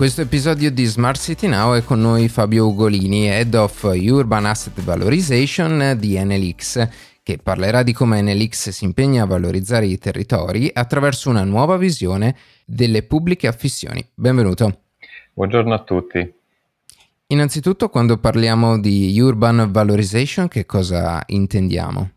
questo 0.00 0.22
episodio 0.22 0.70
di 0.70 0.86
Smart 0.86 1.20
City 1.20 1.46
Now 1.46 1.74
è 1.74 1.84
con 1.84 2.00
noi 2.00 2.30
Fabio 2.30 2.68
Ugolini, 2.68 3.28
Head 3.28 3.52
of 3.52 3.82
Urban 3.82 4.46
Asset 4.46 4.80
Valorization 4.80 5.94
di 5.98 6.18
NLX, 6.18 6.88
che 7.22 7.36
parlerà 7.36 7.82
di 7.82 7.92
come 7.92 8.22
NLX 8.22 8.70
si 8.70 8.86
impegna 8.86 9.24
a 9.24 9.26
valorizzare 9.26 9.84
i 9.84 9.98
territori 9.98 10.70
attraverso 10.72 11.28
una 11.28 11.44
nuova 11.44 11.76
visione 11.76 12.34
delle 12.64 13.02
pubbliche 13.02 13.46
affissioni. 13.46 14.02
Benvenuto. 14.14 14.84
Buongiorno 15.34 15.74
a 15.74 15.80
tutti. 15.80 16.34
Innanzitutto, 17.26 17.90
quando 17.90 18.16
parliamo 18.16 18.80
di 18.80 19.20
Urban 19.20 19.70
Valorization, 19.70 20.48
che 20.48 20.64
cosa 20.64 21.22
intendiamo? 21.26 22.10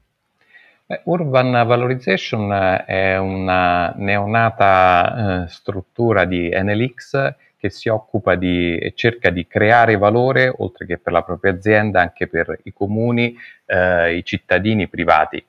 Urban 1.04 1.52
Valorization 1.68 2.50
è 2.88 3.18
una 3.18 3.94
neonata 3.98 5.44
eh, 5.44 5.48
struttura 5.50 6.24
di 6.24 6.50
NLX 6.50 7.36
che 7.64 7.70
si 7.70 7.88
occupa 7.88 8.36
di 8.36 8.78
e 8.78 8.92
cerca 8.94 9.30
di 9.30 9.48
creare 9.48 9.96
valore, 9.96 10.54
oltre 10.58 10.86
che 10.86 10.98
per 10.98 11.14
la 11.14 11.24
propria 11.24 11.54
azienda, 11.54 12.02
anche 12.02 12.28
per 12.28 12.60
i 12.64 12.74
comuni, 12.74 13.34
eh, 13.66 14.18
i 14.18 14.26
cittadini 14.26 14.90
privati. 14.90 15.42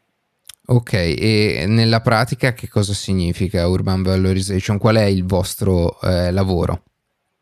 Ok, 0.67 0.93
e 0.93 1.65
nella 1.67 2.01
pratica 2.01 2.53
che 2.53 2.69
cosa 2.69 2.93
significa 2.95 3.67
Urban 3.67 4.03
Valorization? 4.03 4.79
Qual 4.79 4.95
è 4.95 5.03
il 5.03 5.25
vostro 5.25 6.01
eh, 6.03 6.31
lavoro? 6.31 6.83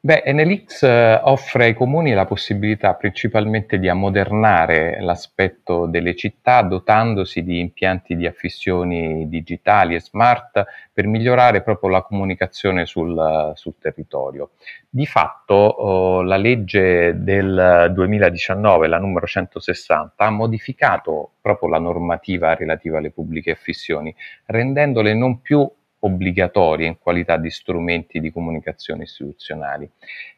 Beh, 0.05 0.25
NLX 0.27 0.83
eh, 0.83 1.21
offre 1.23 1.67
ai 1.67 1.75
comuni 1.75 2.13
la 2.13 2.25
possibilità 2.25 2.95
principalmente 2.95 3.79
di 3.79 3.89
ammodernare 3.89 5.01
l'aspetto 5.01 5.87
delle 5.87 6.17
città 6.17 6.61
dotandosi 6.63 7.45
di 7.45 7.61
impianti 7.61 8.17
di 8.17 8.27
affissioni 8.27 9.29
digitali 9.29 9.95
e 9.95 10.01
smart 10.01 10.65
per 10.93 11.07
migliorare 11.07 11.63
proprio 11.63 11.91
la 11.91 12.03
comunicazione 12.03 12.85
sul, 12.85 13.53
sul 13.55 13.75
territorio. 13.79 14.51
Di 14.91 15.07
fatto 15.07 15.55
oh, 15.55 16.23
la 16.23 16.37
legge 16.37 17.23
del 17.23 17.93
2019, 17.95 18.89
la 18.89 18.99
numero 18.99 19.27
160, 19.27 20.15
ha 20.17 20.31
modificato 20.31 21.35
proprio 21.41 21.69
la 21.69 21.79
normativa 21.79 22.57
relativa 22.57 22.99
alle 22.99 23.13
pubbliche 23.13 23.53
affissioni, 23.53 24.13
rendendole 24.47 25.15
non 25.15 25.41
più 25.41 25.71
obbligatorie 26.05 26.87
in 26.87 26.99
qualità 26.99 27.37
di 27.37 27.51
strumenti 27.51 28.21
di 28.21 28.33
comunicazione 28.33 29.05
istituzionali 29.05 29.89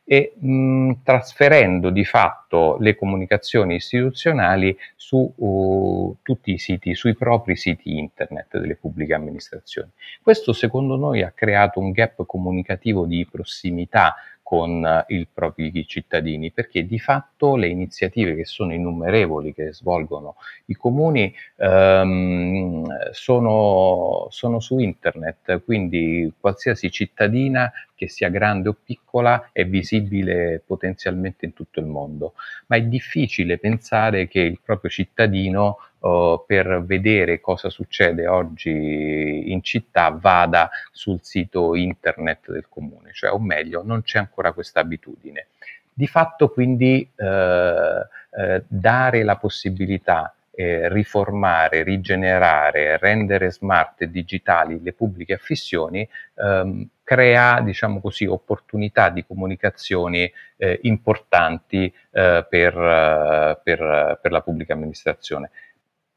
e 0.05 0.35
mh, 0.39 1.03
trasferendo 1.03 1.89
di 1.89 2.05
fatto 2.05 2.77
le 2.79 2.95
comunicazioni 2.95 3.77
istituzionali 3.77 4.77
su 4.97 5.33
uh, 5.35 6.17
tutti 6.23 6.53
i 6.53 6.59
siti, 6.59 6.95
sui 6.95 7.15
propri 7.15 7.57
siti 7.57 7.97
internet 7.97 8.59
delle 8.59 8.77
pubbliche 8.77 9.15
amministrazioni. 9.15 9.89
Questo 10.23 10.53
secondo 10.53 10.97
noi 10.97 11.23
ha 11.23 11.33
creato 11.35 11.81
un 11.81 11.93
gap 11.93 12.27
comunicativo 12.27 13.07
di 13.07 13.27
prossimità 13.31 14.15
con 14.45 14.85
eh, 14.85 15.05
i 15.09 15.27
propri 15.27 15.85
cittadini, 15.87 16.53
perché 16.53 16.87
di 16.87 16.99
fatto 17.01 17.57
le 17.57 17.67
iniziative 17.67 18.37
che 18.37 18.45
sono 18.45 18.75
innumerevoli 18.75 19.55
che 19.55 19.73
svolgono 19.73 20.37
i 20.67 20.75
comuni 20.75 21.35
ehm, 21.57 23.11
sono, 23.11 24.27
sono 24.29 24.61
su 24.61 24.79
internet, 24.79 25.65
quindi 25.65 26.31
qualsiasi 26.39 26.91
cittadina 26.91 27.73
che 27.95 28.09
sia 28.09 28.29
grande 28.29 28.69
o 28.69 28.77
piccola 28.85 29.49
è 29.51 29.65
visibile 29.65 30.63
potenzialmente 30.65 31.47
in 31.47 31.55
tutto 31.55 31.81
il 31.81 31.87
mondo, 31.87 32.35
ma 32.67 32.77
è 32.77 32.83
difficile 32.83 33.57
pensare 33.59 34.29
che 34.29 34.41
il 34.41 34.61
proprio 34.63 34.91
cittadino 34.91 35.79
uh, 36.05 36.45
per 36.47 36.85
vedere 36.85 37.41
cosa 37.41 37.71
succede 37.71 38.27
oggi 38.27 39.51
in 39.51 39.63
città 39.63 40.11
vada 40.11 40.71
sul 40.93 41.21
sito 41.23 41.75
internet 41.75 42.51
del 42.51 42.67
comune, 42.69 43.13
cioè 43.13 43.33
o 43.33 43.39
meglio 43.39 43.83
non 43.85 44.03
c'è 44.03 44.19
ancora 44.19 44.53
questa 44.53 44.81
abitudine. 44.81 45.47
Di 45.97 46.07
fatto 46.09 46.51
quindi 46.51 47.09
eh, 47.15 48.07
eh, 48.37 48.63
dare 48.67 49.23
la 49.23 49.37
possibilità 49.37 50.35
eh, 50.51 50.89
riformare, 50.89 51.85
rigenerare, 51.85 52.97
rendere 52.99 53.53
smart 53.53 54.03
e 54.03 54.11
digitali 54.11 54.83
le 54.83 54.93
pubbliche 54.93 55.35
affissioni, 55.35 56.09
ehm, 56.35 56.89
crea, 57.05 57.61
diciamo 57.61 58.01
così, 58.01 58.27
opportunità 58.27 59.09
di 59.11 59.25
comunicazioni 59.25 60.31
eh, 60.57 60.81
importanti 60.83 61.93
eh, 62.11 62.45
per, 62.49 62.77
eh, 62.77 63.61
per, 63.63 64.19
per 64.21 64.33
la 64.33 64.41
pubblica 64.41 64.73
amministrazione 64.73 65.51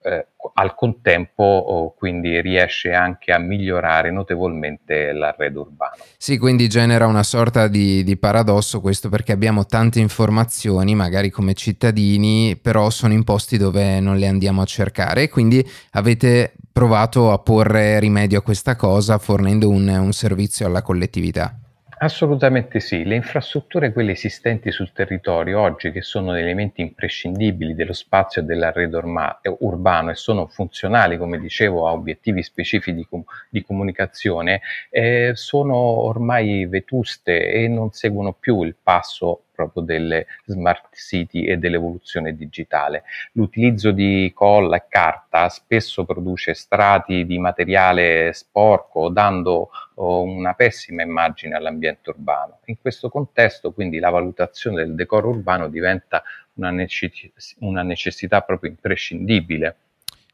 eh, 0.08 0.28
al 0.54 0.74
contempo 0.76 1.44
oh, 1.44 1.94
quindi 1.94 2.42
riesce 2.42 2.94
anche 2.94 3.32
a 3.32 3.38
migliorare 3.38 4.12
notevolmente 4.12 5.12
l'arredo 5.12 5.62
urbano. 5.62 6.04
Sì, 6.18 6.38
quindi 6.38 6.68
genera 6.68 7.06
una 7.06 7.24
sorta 7.24 7.68
di, 7.68 8.04
di, 8.04 8.18
paradosso 8.18 8.82
questo 8.82 9.10
perché 9.10 9.32
abbiamo 9.32 9.66
tante 9.66 10.00
informazioni, 10.00 10.96
magari 10.96 11.30
come 11.30 11.54
cittadini, 11.54 12.56
però 12.56 12.90
sono 12.90 13.14
in 13.14 13.24
posti 13.24 13.58
dove 13.58 14.00
non 14.00 14.18
le 14.18 14.28
andiamo 14.28 14.62
a 14.62 14.66
cercare 14.66 15.30
quindi 15.30 15.66
avete 15.92 16.54
provato 16.72 17.32
a 17.32 17.40
porre 17.40 18.00
rimedio 18.00 18.40
a 18.40 18.42
questa 18.42 18.76
cosa 18.76 19.18
fornendo 19.18 19.70
un, 19.70 19.88
un 19.88 20.12
servizio 20.14 20.66
alla 20.66 20.82
collettività. 20.82 21.60
Assolutamente 22.00 22.80
sì, 22.80 23.04
le 23.04 23.16
infrastrutture 23.16 23.92
quelle 23.92 24.12
esistenti 24.12 24.72
sul 24.72 24.92
territorio 24.94 25.60
oggi 25.62 25.92
che 25.92 26.02
sono 26.04 26.36
elementi 26.36 26.82
imprescindibili 26.82 27.74
dello 27.74 27.94
spazio 27.94 28.42
e 28.42 28.46
dell'arredo 28.46 28.98
orma- 28.98 29.40
eh, 29.42 29.56
urbano 29.60 30.12
e 30.12 30.16
sono 30.16 30.46
funzionali, 30.48 31.18
come 31.18 31.40
dicevo, 31.40 31.88
a 31.88 31.94
obiettivi 31.94 32.44
specifici 32.44 32.94
di, 32.96 33.04
com- 33.06 33.24
di 33.50 33.64
comunicazione, 33.64 34.62
eh, 34.92 35.32
sono 35.34 35.76
ormai 35.76 36.68
vetuste 36.68 37.50
e 37.52 37.68
non 37.68 37.92
seguono 37.92 38.34
più 38.34 38.62
il 38.62 38.76
passo 38.82 39.46
proprio 39.58 39.82
delle 39.82 40.28
smart 40.46 40.96
city 40.96 41.46
e 41.46 41.58
dell'evoluzione 41.58 42.36
digitale. 42.36 43.04
L'utilizzo 43.32 43.90
di 43.92 44.32
colla 44.36 44.78
e 44.78 44.84
carta 44.88 45.50
spesso 45.50 46.06
produce 46.06 46.54
strati 46.54 47.26
di 47.26 47.40
materiale 47.40 48.32
sporco, 48.34 49.10
dando 49.10 49.70
oh, 49.96 50.22
una 50.22 50.54
pessima 50.54 51.02
immagine 51.02 51.56
all'ambiente 51.56 52.12
urbano. 52.12 52.60
In 52.66 52.80
questo 52.80 53.10
contesto, 53.10 53.72
quindi, 53.72 53.98
la 53.98 54.12
valutazione 54.12 54.78
del 54.78 54.94
decoro 54.94 55.30
urbano 55.30 55.68
diventa 55.70 56.22
una, 56.54 56.70
necess- 56.70 57.56
una 57.60 57.82
necessità 57.82 58.42
proprio 58.42 58.70
imprescindibile. 58.70 59.76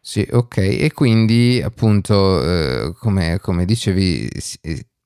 Sì, 0.06 0.28
ok, 0.30 0.58
e 0.58 0.92
quindi 0.94 1.62
appunto, 1.64 2.44
eh, 2.44 2.94
come, 3.00 3.40
come, 3.40 3.64
dicevi, 3.64 4.28
si, 4.38 4.60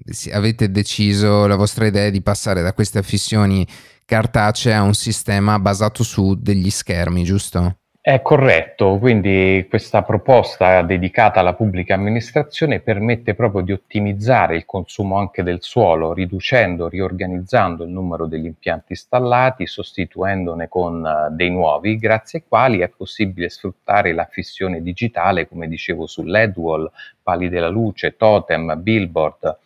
si, 0.03 0.31
avete 0.31 0.71
deciso, 0.71 1.45
la 1.45 1.55
vostra 1.55 1.85
idea 1.85 2.09
di 2.09 2.21
passare 2.23 2.63
da 2.63 2.73
queste 2.73 2.97
affissioni 2.97 3.65
cartacea 4.07 4.83
un 4.83 4.93
sistema 4.93 5.59
basato 5.59 6.01
su 6.01 6.33
degli 6.39 6.69
schermi, 6.69 7.23
giusto? 7.23 7.75
È 7.99 8.21
corretto, 8.21 8.97
quindi 8.99 9.65
questa 9.67 10.01
proposta 10.01 10.81
dedicata 10.81 11.41
alla 11.41 11.55
pubblica 11.55 11.95
amministrazione 11.95 12.79
permette 12.79 13.35
proprio 13.35 13.63
di 13.63 13.73
ottimizzare 13.73 14.55
il 14.55 14.65
consumo 14.65 15.17
anche 15.17 15.43
del 15.43 15.57
suolo, 15.61 16.13
riducendo, 16.13 16.87
riorganizzando 16.87 17.83
il 17.83 17.89
numero 17.89 18.25
degli 18.25 18.45
impianti 18.45 18.93
installati, 18.93 19.67
sostituendone 19.67 20.69
con 20.69 21.03
uh, 21.03 21.35
dei 21.35 21.49
nuovi, 21.49 21.97
grazie 21.97 22.39
ai 22.39 22.45
quali 22.47 22.79
è 22.79 22.87
possibile 22.87 23.49
sfruttare 23.49 24.13
la 24.13 24.29
fissione 24.31 24.81
digitale, 24.81 25.49
come 25.49 25.67
dicevo, 25.67 26.07
su 26.07 26.23
LED-wall, 26.23 26.89
pali 27.21 27.49
della 27.49 27.67
luce, 27.67 28.15
totem, 28.15 28.81
billboard, 28.81 29.57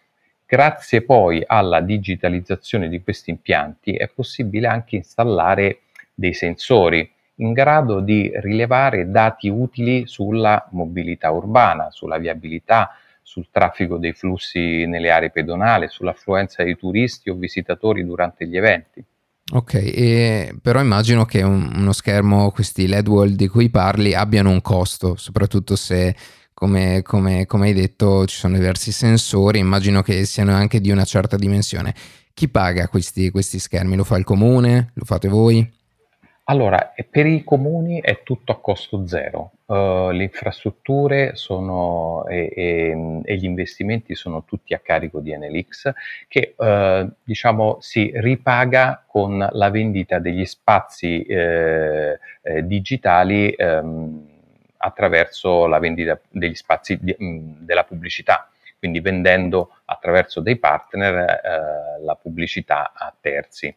Grazie 0.54 1.02
poi 1.04 1.42
alla 1.48 1.80
digitalizzazione 1.80 2.90
di 2.90 3.02
questi 3.02 3.30
impianti 3.30 3.94
è 3.94 4.10
possibile 4.10 4.68
anche 4.68 4.98
installare 4.98 5.84
dei 6.14 6.34
sensori 6.34 7.10
in 7.36 7.54
grado 7.54 8.02
di 8.02 8.30
rilevare 8.36 9.10
dati 9.10 9.48
utili 9.48 10.08
sulla 10.08 10.68
mobilità 10.72 11.32
urbana, 11.32 11.90
sulla 11.90 12.18
viabilità, 12.18 12.98
sul 13.22 13.48
traffico 13.50 13.96
dei 13.96 14.12
flussi 14.12 14.86
nelle 14.88 15.10
aree 15.10 15.30
pedonali, 15.30 15.88
sull'affluenza 15.88 16.64
di 16.64 16.76
turisti 16.76 17.30
o 17.30 17.36
visitatori 17.36 18.04
durante 18.04 18.46
gli 18.46 18.58
eventi. 18.58 19.02
Ok, 19.54 20.60
però 20.62 20.82
immagino 20.82 21.24
che 21.24 21.44
un, 21.44 21.72
uno 21.78 21.94
schermo, 21.94 22.52
questi 22.52 22.88
LED 22.88 23.08
wall 23.08 23.30
di 23.30 23.48
cui 23.48 23.70
parli, 23.70 24.14
abbiano 24.14 24.50
un 24.50 24.60
costo, 24.60 25.16
soprattutto 25.16 25.78
se 25.78 26.14
come, 26.62 27.02
come, 27.02 27.48
come 27.48 27.66
hai 27.70 27.74
detto 27.74 28.28
ci 28.28 28.36
sono 28.36 28.56
diversi 28.56 28.92
sensori, 28.92 29.58
immagino 29.58 30.04
che 30.04 30.26
siano 30.26 30.54
anche 30.54 30.80
di 30.80 30.92
una 30.92 31.06
certa 31.06 31.36
dimensione. 31.36 31.92
Chi 32.36 32.50
paga 32.50 32.88
questi, 32.88 33.32
questi 33.32 33.58
schermi? 33.58 33.96
Lo 33.96 34.04
fa 34.04 34.16
il 34.18 34.24
comune? 34.24 34.92
Lo 34.94 35.04
fate 35.04 35.28
voi? 35.28 35.68
Allora, 36.44 36.94
per 37.10 37.26
i 37.26 37.44
comuni 37.44 38.00
è 38.00 38.22
tutto 38.22 38.52
a 38.52 38.60
costo 38.60 39.08
zero. 39.08 39.54
Uh, 39.66 40.12
le 40.12 40.24
infrastrutture 40.24 41.32
sono, 41.34 42.28
e, 42.28 42.52
e, 42.56 43.22
e, 43.24 43.36
gli 43.38 43.46
investimenti 43.46 44.14
sono 44.14 44.44
tutti 44.44 44.76
a 44.76 44.80
carico 44.80 45.20
di 45.20 45.36
NLX 45.36 45.94
che 46.28 46.54
uh, 46.58 47.10
diciamo, 47.24 47.78
si 47.80 48.12
ripaga 48.14 49.04
con 49.08 49.48
la 49.52 49.70
vendita 49.72 50.20
degli 50.20 50.46
spazi 50.46 51.24
eh, 51.24 52.20
eh, 52.44 52.68
digitali 52.68 53.56
um, 53.58 54.31
attraverso 54.82 55.68
la 55.68 55.80
vendita 55.80 56.20
degli 56.30 56.56
spazi 56.56 56.98
di, 57.00 57.16
mh, 57.18 57.66
della 57.66 57.84
pubblicità. 57.84 58.48
quindi 58.82 59.00
vendendo 59.00 59.76
attraverso 59.86 60.42
dei 60.42 60.56
partner 60.58 61.14
eh, 61.14 62.04
la 62.04 62.16
pubblicità 62.16 62.94
a 62.96 63.14
terzi. 63.20 63.68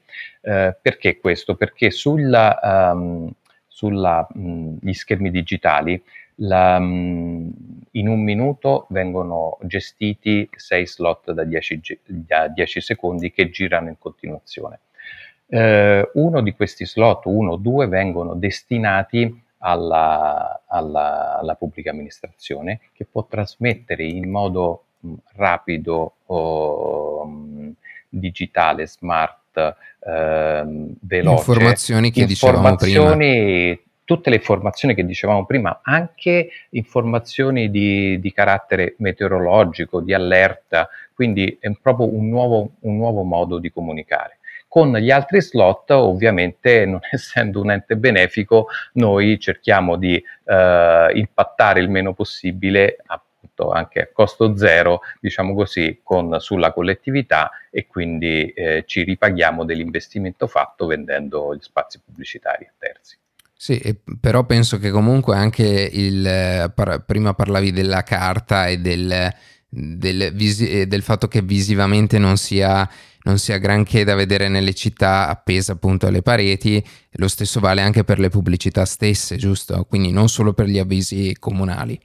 Eh, 0.40 0.74
perché 0.80 1.18
questo? 1.18 1.56
Perché 1.56 1.90
sulla, 1.90 2.58
um, 2.94 3.30
sulla, 3.66 4.26
mh, 4.32 4.90
schermi 4.92 5.30
digitali 5.30 6.02
la, 6.36 6.78
mh, 6.78 7.52
in 7.92 8.08
un 8.08 8.22
minuto 8.22 8.86
vengono 8.88 9.58
gestiti 9.62 10.48
6 10.50 10.86
slot 10.86 11.32
da 11.32 11.44
10, 11.44 12.00
da 12.06 12.48
10 12.48 12.80
secondi 12.80 13.30
che 13.30 13.50
girano 13.50 13.88
in 13.88 13.98
continuazione. 13.98 14.80
Eh, 15.46 16.10
uno 16.14 16.40
di 16.40 16.52
questi 16.54 16.86
slot, 16.86 17.26
uno 17.26 17.52
o 17.52 17.56
due, 17.56 17.86
vengono 17.86 18.34
destinati 18.34 19.44
alla, 19.66 20.62
alla, 20.66 21.38
alla, 21.38 21.55
pubblica 21.55 21.90
amministrazione 21.90 22.81
che 22.93 23.06
può 23.06 23.26
trasmettere 23.26 24.05
in 24.05 24.31
modo 24.31 24.84
mh, 25.00 25.14
rapido, 25.37 26.16
o, 26.26 27.25
mh, 27.25 27.72
digitale, 28.08 28.87
smart, 28.87 29.56
eh, 29.56 30.64
veloce. 31.00 31.50
Informazioni 31.50 32.11
che 32.11 32.20
informazioni, 32.20 32.26
dicevamo 32.26 33.16
prima 33.16 33.82
tutte 34.05 34.28
le 34.28 34.37
informazioni 34.37 34.94
che 34.94 35.05
dicevamo 35.05 35.46
prima, 35.46 35.81
anche 35.82 36.50
informazioni 36.70 37.70
di, 37.70 38.20
di 38.20 38.32
carattere 38.32 38.94
meteorologico, 38.99 40.00
di 40.00 40.12
allerta, 40.12 40.88
quindi 41.14 41.56
è 41.58 41.70
proprio 41.81 42.12
un 42.12 42.28
nuovo, 42.28 42.72
un 42.81 42.96
nuovo 42.96 43.22
modo 43.22 43.58
di 43.58 43.72
comunicare. 43.72 44.38
Con 44.74 44.96
gli 44.96 45.12
altri 45.12 45.40
slot, 45.40 45.90
ovviamente, 45.90 46.84
non 46.84 46.98
essendo 47.08 47.60
un 47.60 47.70
ente 47.70 47.96
benefico, 47.96 48.66
noi 48.94 49.38
cerchiamo 49.38 49.94
di 49.94 50.16
eh, 50.16 51.10
impattare 51.14 51.78
il 51.78 51.88
meno 51.88 52.12
possibile, 52.12 52.96
appunto 53.06 53.70
anche 53.70 54.00
a 54.00 54.08
costo 54.12 54.56
zero, 54.56 55.02
diciamo 55.20 55.54
così, 55.54 56.00
con, 56.02 56.40
sulla 56.40 56.72
collettività 56.72 57.52
e 57.70 57.86
quindi 57.86 58.48
eh, 58.48 58.82
ci 58.84 59.04
ripaghiamo 59.04 59.64
dell'investimento 59.64 60.48
fatto 60.48 60.86
vendendo 60.86 61.54
gli 61.54 61.62
spazi 61.62 62.00
pubblicitari 62.04 62.64
a 62.64 62.72
terzi. 62.76 63.16
Sì, 63.56 63.96
però 64.20 64.42
penso 64.42 64.78
che 64.80 64.90
comunque 64.90 65.36
anche 65.36 65.62
il, 65.92 66.72
prima 67.06 67.32
parlavi 67.32 67.70
della 67.70 68.02
carta 68.02 68.66
e 68.66 68.78
del, 68.78 69.32
del, 69.74 70.32
visi, 70.34 70.86
del 70.86 71.02
fatto 71.02 71.28
che 71.28 71.42
visivamente 71.42 72.18
non 72.18 72.36
sia, 72.36 72.88
non 73.22 73.38
sia, 73.38 73.58
granché 73.58 74.04
da 74.04 74.14
vedere 74.14 74.48
nelle 74.48 74.74
città 74.74 75.28
appesa 75.28 75.72
appunto 75.72 76.06
alle 76.06 76.22
pareti, 76.22 76.82
lo 77.12 77.28
stesso 77.28 77.60
vale 77.60 77.80
anche 77.80 78.04
per 78.04 78.18
le 78.18 78.28
pubblicità 78.28 78.84
stesse, 78.84 79.36
giusto? 79.36 79.84
Quindi 79.84 80.12
non 80.12 80.28
solo 80.28 80.52
per 80.52 80.66
gli 80.66 80.78
avvisi 80.78 81.36
comunali. 81.38 81.98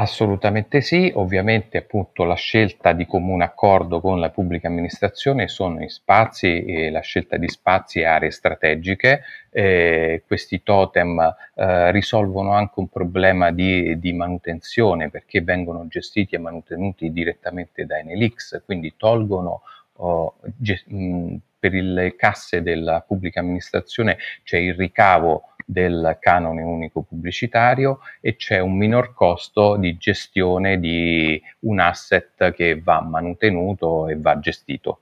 Assolutamente 0.00 0.80
sì, 0.80 1.10
ovviamente 1.12 1.78
appunto 1.78 2.22
la 2.22 2.36
scelta 2.36 2.92
di 2.92 3.04
comune 3.04 3.42
accordo 3.42 4.00
con 4.00 4.20
la 4.20 4.30
pubblica 4.30 4.68
amministrazione 4.68 5.48
sono 5.48 5.82
in 5.82 5.88
spazi 5.88 6.64
e 6.64 6.88
la 6.92 7.00
scelta 7.00 7.36
di 7.36 7.48
spazi 7.48 7.98
e 7.98 8.04
aree 8.04 8.30
strategiche. 8.30 9.22
Eh, 9.50 10.22
questi 10.24 10.62
totem 10.62 11.18
eh, 11.54 11.90
risolvono 11.90 12.52
anche 12.52 12.78
un 12.78 12.86
problema 12.86 13.50
di, 13.50 13.98
di, 13.98 14.12
manutenzione 14.12 15.10
perché 15.10 15.40
vengono 15.40 15.88
gestiti 15.88 16.36
e 16.36 16.38
mantenuti 16.38 17.10
direttamente 17.10 17.84
da 17.84 17.98
Enelix, 17.98 18.62
quindi 18.64 18.94
tolgono 18.96 19.62
oh, 19.94 20.36
ge- 20.42 20.84
mh, 20.86 21.34
per 21.58 21.72
le 21.72 22.14
casse 22.14 22.62
della 22.62 23.00
pubblica 23.00 23.40
amministrazione 23.40 24.16
c'è 24.44 24.58
il 24.58 24.74
ricavo 24.74 25.54
del 25.70 26.16
canone 26.18 26.62
unico 26.62 27.02
pubblicitario 27.02 27.98
e 28.22 28.36
c'è 28.36 28.58
un 28.58 28.74
minor 28.74 29.12
costo 29.12 29.76
di 29.76 29.98
gestione 29.98 30.80
di 30.80 31.40
un 31.60 31.78
asset 31.78 32.52
che 32.52 32.80
va 32.80 33.02
manutenuto 33.02 34.08
e 34.08 34.16
va 34.18 34.38
gestito. 34.38 35.00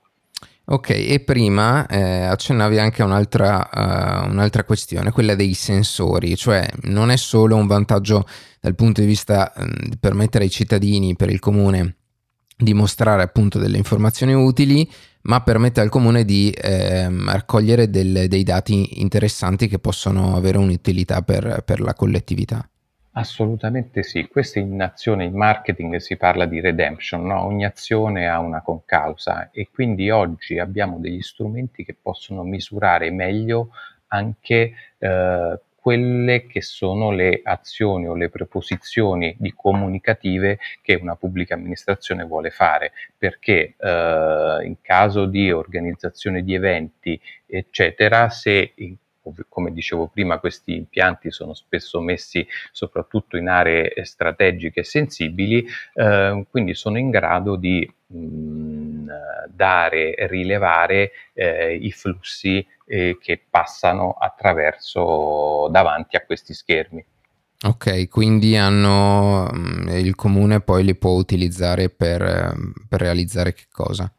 Ok, 0.69 0.89
e 0.89 1.21
prima 1.23 1.87
eh, 1.87 2.23
accennavi 2.23 2.77
anche 2.77 3.01
a 3.01 3.05
un'altra, 3.05 3.69
uh, 3.73 4.29
un'altra, 4.29 4.65
questione, 4.65 5.11
quella 5.11 5.33
dei 5.33 5.53
sensori, 5.53 6.35
cioè 6.35 6.67
non 6.81 7.09
è 7.09 7.15
solo 7.15 7.55
un 7.55 7.67
vantaggio 7.67 8.25
dal 8.59 8.75
punto 8.75 8.99
di 8.99 9.07
vista 9.07 9.53
um, 9.55 9.71
di 9.87 9.97
permettere 9.97 10.43
ai 10.43 10.49
cittadini, 10.49 11.15
per 11.15 11.29
il 11.29 11.39
comune, 11.39 11.95
di 12.57 12.73
mostrare 12.73 13.23
appunto 13.23 13.59
delle 13.59 13.77
informazioni 13.77 14.33
utili, 14.33 14.85
ma 15.27 15.41
permette 15.41 15.81
al 15.81 15.89
comune 15.89 16.23
di 16.25 16.53
ehm, 16.55 17.31
raccogliere 17.31 17.89
del, 17.89 18.27
dei 18.27 18.43
dati 18.43 19.01
interessanti 19.01 19.67
che 19.67 19.79
possono 19.79 20.35
avere 20.35 20.57
un'utilità 20.57 21.21
per, 21.21 21.63
per 21.65 21.79
la 21.81 21.93
collettività. 21.93 22.67
Assolutamente 23.11 24.03
sì, 24.03 24.27
questa 24.27 24.59
in 24.59 24.79
azione 24.81 25.25
in 25.25 25.35
marketing 25.35 25.95
si 25.95 26.17
parla 26.17 26.45
di 26.45 26.61
redemption, 26.61 27.25
no? 27.25 27.43
ogni 27.43 27.65
azione 27.65 28.27
ha 28.27 28.37
una 28.37 28.61
concausa 28.61 29.49
e 29.51 29.69
quindi 29.73 30.11
oggi 30.11 30.59
abbiamo 30.59 30.99
degli 30.99 31.21
strumenti 31.21 31.83
che 31.83 31.95
possono 31.99 32.43
misurare 32.43 33.09
meglio 33.09 33.69
anche 34.09 34.73
eh, 34.99 35.59
quelle 35.87 36.47
che 36.47 36.61
sono 36.61 37.11
le 37.11 37.39
azioni 37.41 38.09
o 38.09 38.13
le 38.13 38.27
preposizioni 38.27 39.37
di 39.39 39.53
comunicative 39.55 40.59
che 40.81 40.95
una 40.95 41.15
pubblica 41.15 41.53
amministrazione 41.53 42.25
vuole 42.25 42.49
fare, 42.49 42.91
perché 43.17 43.75
eh, 43.79 44.59
in 44.65 44.75
caso 44.81 45.23
di 45.27 45.49
organizzazione 45.49 46.43
di 46.43 46.53
eventi, 46.55 47.17
eccetera, 47.45 48.27
se 48.27 48.73
come 49.47 49.71
dicevo 49.71 50.07
prima, 50.07 50.39
questi 50.39 50.75
impianti 50.75 51.31
sono 51.31 51.53
spesso 51.53 52.01
messi 52.01 52.45
soprattutto 52.73 53.37
in 53.37 53.47
aree 53.47 53.93
strategiche 54.03 54.81
e 54.81 54.83
sensibili, 54.83 55.65
eh, 55.93 56.45
quindi 56.49 56.73
sono 56.73 56.97
in 56.97 57.09
grado 57.09 57.55
di 57.55 57.89
mh, 58.07 59.05
dare, 59.47 60.15
rilevare 60.27 61.11
eh, 61.33 61.75
i 61.75 61.91
flussi 61.91 62.65
eh, 62.87 63.17
che 63.19 63.45
passano 63.49 64.15
attraverso 64.17 65.67
davanti 65.69 66.15
a 66.15 66.25
questi 66.25 66.53
schermi. 66.53 67.05
Ok, 67.65 68.07
quindi 68.07 68.55
hanno, 68.55 69.49
il 69.89 70.15
comune 70.15 70.61
poi 70.61 70.83
li 70.83 70.95
può 70.95 71.11
utilizzare 71.11 71.89
per, 71.89 72.55
per 72.87 72.99
realizzare 72.99 73.53
che 73.53 73.65
cosa? 73.71 74.11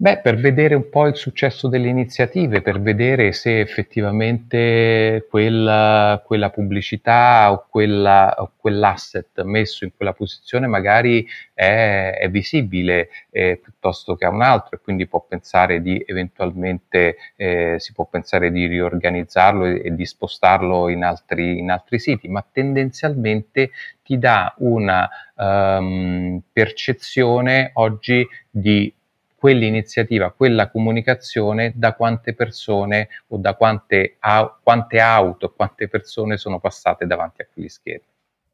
Beh, 0.00 0.20
per 0.20 0.36
vedere 0.36 0.76
un 0.76 0.88
po' 0.90 1.08
il 1.08 1.16
successo 1.16 1.66
delle 1.66 1.88
iniziative, 1.88 2.62
per 2.62 2.80
vedere 2.80 3.32
se 3.32 3.58
effettivamente 3.58 5.26
quella, 5.28 6.22
quella 6.24 6.50
pubblicità 6.50 7.50
o, 7.50 7.66
quella, 7.68 8.32
o, 8.38 8.52
quell'asset 8.56 9.42
messo 9.42 9.82
in 9.82 9.90
quella 9.96 10.12
posizione 10.12 10.68
magari 10.68 11.26
è, 11.52 12.16
è 12.16 12.30
visibile 12.30 13.08
eh, 13.30 13.58
piuttosto 13.60 14.14
che 14.14 14.24
a 14.24 14.28
un 14.28 14.42
altro 14.42 14.76
e 14.76 14.80
quindi 14.80 15.08
può 15.08 15.20
pensare 15.28 15.82
di 15.82 16.00
eventualmente 16.06 17.16
eh, 17.34 17.74
si 17.80 17.92
può 17.92 18.06
pensare 18.06 18.52
di 18.52 18.66
riorganizzarlo 18.66 19.64
e, 19.64 19.82
e 19.84 19.94
di 19.96 20.06
spostarlo 20.06 20.88
in 20.90 21.02
altri, 21.02 21.58
in 21.58 21.72
altri, 21.72 21.98
siti, 21.98 22.28
ma 22.28 22.46
tendenzialmente 22.48 23.70
ti 24.04 24.16
dà 24.16 24.54
una 24.58 25.08
um, 25.34 26.40
percezione 26.52 27.72
oggi 27.74 28.24
di 28.48 28.92
quell'iniziativa, 29.38 30.32
quella 30.32 30.68
comunicazione 30.68 31.72
da 31.76 31.94
quante 31.94 32.34
persone 32.34 33.08
o 33.28 33.36
da 33.36 33.54
quante, 33.54 34.16
au- 34.18 34.56
quante 34.62 34.98
auto, 34.98 35.52
quante 35.54 35.88
persone 35.88 36.36
sono 36.36 36.58
passate 36.58 37.06
davanti 37.06 37.42
a 37.42 37.46
quegli 37.52 37.68
schermi. 37.68 38.06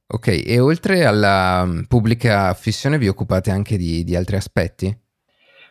Ok, 0.07 0.43
e 0.47 0.61
oltre 0.61 1.07
alla 1.07 1.65
mm, 1.65 1.83
pubblica 1.85 2.49
affissione 2.49 2.99
vi 2.99 3.09
occupate 3.09 3.51
anche 3.51 3.79
di, 3.79 4.05
di 4.05 4.15
altri 4.15 4.37
aspetti? 4.37 4.97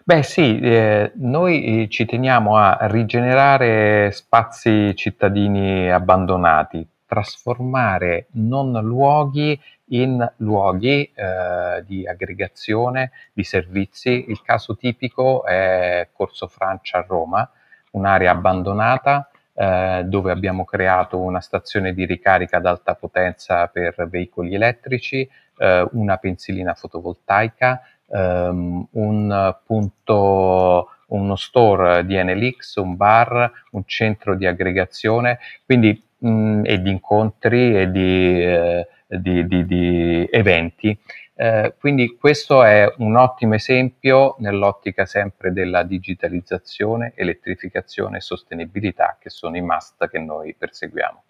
Beh 0.06 0.24
sì, 0.24 0.60
eh, 0.60 1.14
noi 1.16 1.88
ci 1.90 2.06
teniamo 2.06 2.58
a 2.58 2.78
rigenerare 2.88 4.12
spazi 4.12 4.94
cittadini 4.96 5.90
abbandonati, 5.90 6.86
trasformare 7.06 8.28
non 8.32 8.72
luoghi 8.84 9.58
in 9.94 10.32
luoghi 10.38 11.12
eh, 11.14 11.84
di 11.86 12.06
aggregazione 12.08 13.12
di 13.34 13.44
servizi. 13.44 14.26
Il 14.30 14.42
caso 14.42 14.76
tipico 14.76 15.46
è 15.46 16.10
Corso 16.14 16.48
Francia 16.48 17.00
a 17.00 17.06
Roma, 17.08 17.50
un'area 17.92 18.32
abbandonata 18.32 19.30
eh, 19.54 20.04
dove 20.06 20.32
abbiamo 20.32 20.66
creato 20.66 21.20
una 21.20 21.40
stazione 21.40 21.94
di 21.94 22.06
ricarica 22.06 22.58
ad 22.58 22.66
alta 22.66 22.96
potenza 22.96 23.68
per 23.68 24.08
veicoli 24.10 24.56
elettrici, 24.56 25.30
eh, 25.58 25.88
una 25.92 26.18
pensilina 26.18 26.74
fotovoltaica, 26.74 27.82
ehm, 28.08 28.88
un 28.92 29.56
punto 29.66 30.88
uno 31.14 31.36
store 31.36 32.06
di 32.06 32.16
NLX, 32.22 32.78
un 32.78 32.96
bar, 32.96 33.52
un 33.72 33.84
centro 33.86 34.36
di 34.36 34.48
aggregazione, 34.48 35.38
quindi 35.66 36.02
mh, 36.18 36.30
mm, 36.30 36.62
e 36.66 36.82
di 36.82 36.90
incontri 36.90 37.80
e 37.80 37.92
di, 37.92 38.44
eh, 38.44 38.88
di, 39.20 39.46
di, 39.48 39.66
di 39.66 40.28
eventi. 40.32 40.98
Eh, 41.36 41.74
quindi 41.80 42.16
questo 42.16 42.64
è 42.64 42.92
un 42.98 43.16
ottimo 43.16 43.56
esempio 43.56 44.36
nell'ottica 44.40 45.06
sempre 45.06 45.52
della 45.52 45.84
digitalizzazione, 45.84 47.14
elettrificazione 47.16 48.18
e 48.18 48.22
sostenibilità 48.22 49.18
che 49.20 49.30
sono 49.30 49.58
i 49.58 49.62
must 49.62 50.08
che 50.10 50.20
noi 50.20 50.56
perseguiamo. 50.56 51.24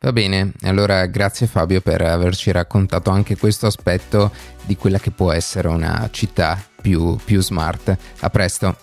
Va 0.00 0.12
bene, 0.12 0.52
allora 0.62 1.06
grazie 1.06 1.46
Fabio 1.46 1.80
per 1.80 2.02
averci 2.02 2.50
raccontato 2.52 3.10
anche 3.10 3.36
questo 3.36 3.66
aspetto 3.66 4.32
di 4.66 4.76
quella 4.76 4.98
che 4.98 5.10
può 5.10 5.32
essere 5.32 5.68
una 5.68 6.08
città 6.10 6.58
più, 6.82 7.16
più 7.24 7.40
smart. 7.40 7.96
A 8.20 8.28
presto. 8.28 8.76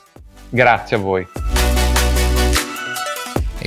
Grazie 0.49 0.95
a 0.95 0.99
voi. 0.99 1.60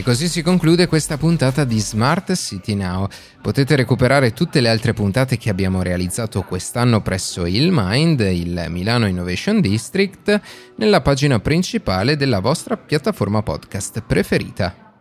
Così 0.05 0.29
si 0.29 0.43
conclude 0.43 0.87
questa 0.87 1.17
puntata 1.17 1.65
di 1.65 1.81
Smart 1.81 2.35
City 2.35 2.75
Now. 2.75 3.09
Potete 3.41 3.75
recuperare 3.75 4.35
tutte 4.35 4.61
le 4.61 4.69
altre 4.69 4.93
puntate 4.93 5.39
che 5.39 5.49
abbiamo 5.49 5.81
realizzato 5.81 6.43
quest'anno 6.43 7.01
presso 7.01 7.47
il 7.47 7.71
Mind, 7.73 8.21
il 8.21 8.67
Milano 8.69 9.07
Innovation 9.07 9.63
District, 9.63 10.41
nella 10.77 11.01
pagina 11.01 11.41
principale 11.41 12.19
della 12.19 12.41
vostra 12.41 12.77
piattaforma 12.77 13.43
podcast 13.43 14.03
preferita. 14.07 14.94